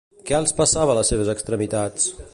[0.29, 2.13] Què els passava a les seves extremitats?